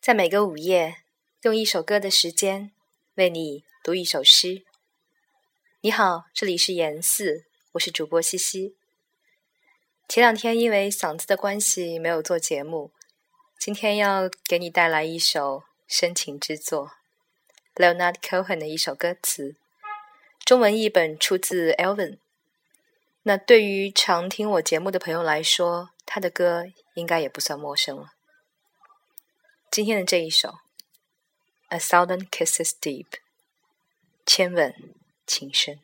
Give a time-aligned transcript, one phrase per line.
[0.00, 0.96] 在每个午夜，
[1.42, 2.70] 用一首歌的时间
[3.16, 4.62] 为你读一首诗。
[5.82, 8.74] 你好，这里是言四，我是主播西西。
[10.08, 12.92] 前两天因为嗓子的关系没有做节目，
[13.58, 16.92] 今天要给你带来一首深情之作
[17.74, 19.56] ，Leonard Cohen 的一首歌词，
[20.46, 22.16] 中文译本出自 Elvin。
[23.24, 26.64] 那对于常听我节目的朋友来说，他的歌
[26.94, 28.14] 应该也不算陌生了。
[29.72, 30.48] 今天的这一首
[31.68, 33.04] 《A Thousand Kisses Deep》，
[34.26, 34.74] 千吻
[35.28, 35.78] 情深。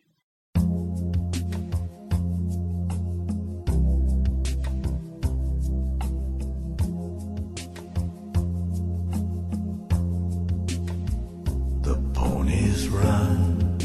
[11.85, 13.79] The ponies run,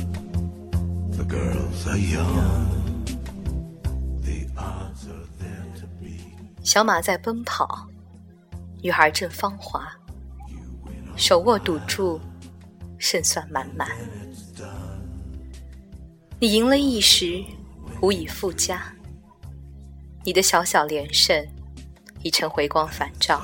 [1.12, 3.06] the girls are young.
[4.24, 6.18] The odds are there to be.
[6.64, 7.91] 小马在奔跑，
[8.82, 9.88] 女孩正芳华，
[11.16, 12.20] 手握赌注，
[12.98, 13.88] 胜算满满。
[16.40, 17.44] 你赢了一时，
[18.02, 18.82] 无以复加。
[20.24, 21.48] 你的小小连胜，
[22.24, 23.44] 已成回光返照，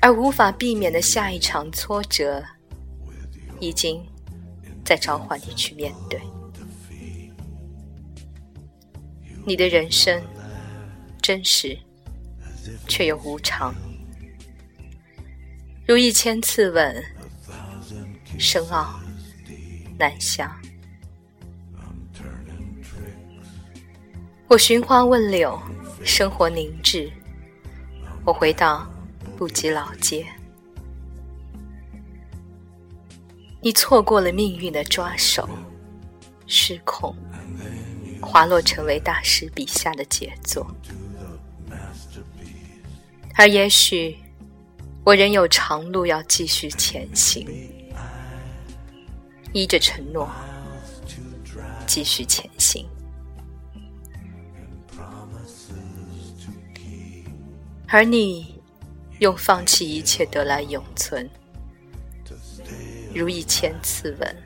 [0.00, 2.44] 而无法避免的下一场挫折，
[3.60, 4.04] 已经
[4.84, 6.20] 在召唤你去面对。
[9.46, 10.20] 你的人生
[11.20, 11.78] 真实，
[12.88, 13.74] 却又无常，
[15.86, 17.04] 如一千次吻，
[18.38, 19.00] 深奥
[19.98, 20.50] 难详。
[24.46, 25.60] 我寻花问柳，
[26.04, 27.10] 生活凝滞，
[28.24, 28.88] 我回到
[29.36, 30.26] 不及老街。
[33.60, 35.48] 你错过了命运的抓手，
[36.46, 37.16] 失控，
[38.20, 40.66] 滑落成为大师笔下的杰作。
[43.36, 44.16] 而也许，
[45.04, 47.44] 我仍有长路要继续前行，
[49.52, 50.30] 依着承诺，
[51.84, 52.86] 继续前行。
[57.88, 58.60] 而你，
[59.18, 61.28] 用放弃一切得来永存，
[63.12, 64.42] 如一千次吻，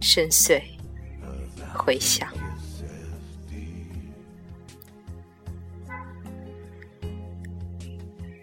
[0.00, 0.62] 深邃
[1.74, 2.28] 回响。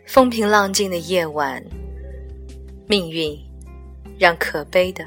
[0.09, 1.63] 风平浪静的夜晚，
[2.87, 3.39] 命运
[4.17, 5.05] 让可悲的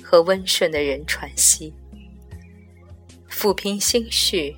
[0.00, 1.74] 和温顺的人喘息，
[3.28, 4.56] 抚平心绪，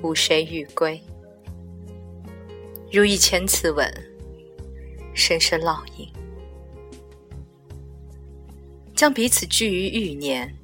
[0.00, 1.02] 无谁欲归。
[2.92, 3.92] 如一千次吻，
[5.12, 6.08] 深深烙印，
[8.94, 10.54] 将彼此拒于欲念。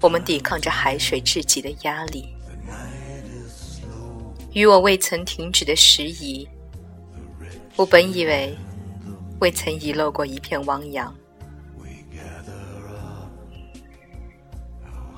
[0.00, 2.26] 我们抵抗着海水至极的压力，
[4.54, 6.44] 与我未曾停止的时移。
[7.76, 8.56] 我本以为
[9.38, 11.14] 未曾遗漏过一片汪洋，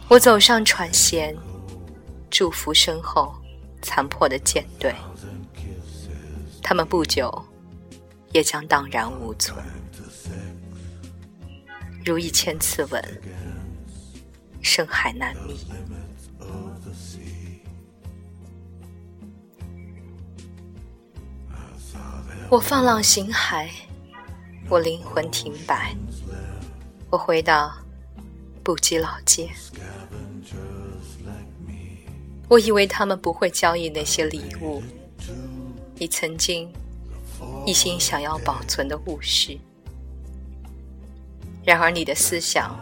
[0.08, 1.36] 我走上船舷，
[2.28, 3.32] 祝福身后
[3.80, 4.92] 残破的舰队，
[6.60, 7.32] 他们不久
[8.32, 9.56] 也将荡然无存，
[12.04, 13.22] 如一千次吻，
[14.62, 15.60] 深海难觅。
[22.50, 23.68] 我放浪形骸，
[24.70, 25.94] 我灵魂停摆，
[27.10, 27.70] 我回到
[28.64, 29.50] 不羁老街。
[32.48, 34.82] 我以为他们不会交易那些礼物，
[35.96, 36.72] 你曾经
[37.66, 39.58] 一心想要保存的物事。
[41.62, 42.74] 然而你的思想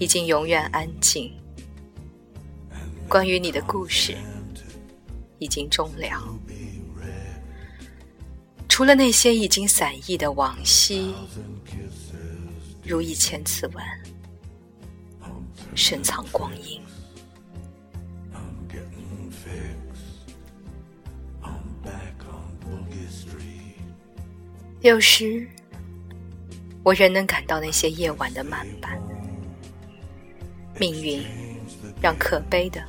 [0.00, 1.32] 已经永远安静，
[3.08, 4.16] 关于你的故事
[5.38, 6.20] 已经终了。
[8.74, 11.14] 除了那些已经散佚的往昔，
[12.82, 13.84] 如一千次吻，
[15.76, 16.82] 深藏光阴。
[24.80, 25.46] 有时，
[26.82, 29.00] 我仍能感到那些夜晚的慢板。
[30.80, 31.22] 命运
[32.02, 32.82] 让可悲的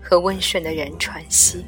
[0.00, 1.64] 和温顺的人喘息。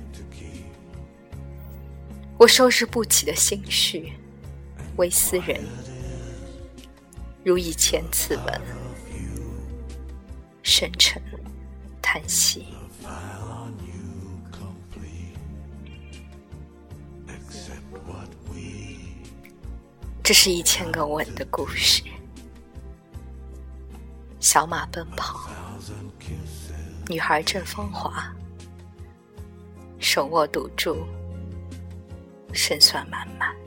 [2.43, 4.15] 我收拾不起的心绪，
[4.97, 5.65] 微思人，
[7.45, 8.61] 如一千次吻，
[10.61, 11.23] 深沉
[12.03, 12.67] 叹息。
[20.21, 22.03] 这是一千个吻的故事。
[24.41, 25.49] 小马奔跑，
[27.07, 28.35] 女孩正芳华，
[30.01, 31.07] 手握赌注。
[32.53, 33.62] 胜算满满。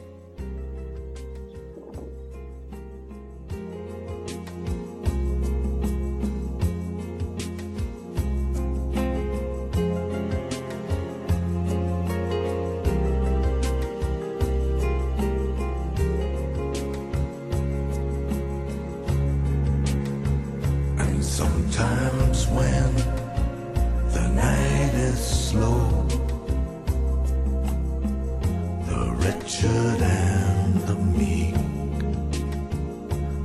[29.46, 31.56] injured and the meek.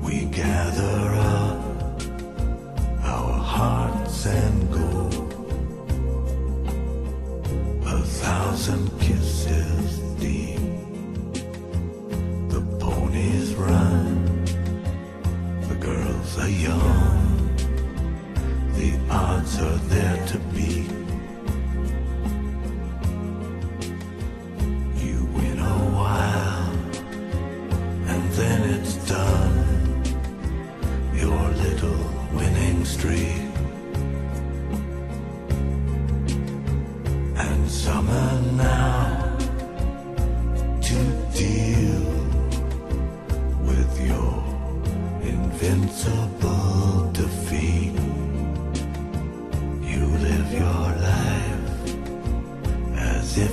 [0.03, 2.03] We gather up
[3.03, 5.11] our hearts and go
[7.87, 10.60] A thousand kisses deep.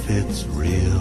[0.09, 0.96] it's real.